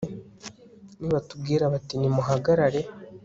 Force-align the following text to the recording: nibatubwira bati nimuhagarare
nibatubwira 0.99 1.63
bati 1.73 1.93
nimuhagarare 1.99 2.81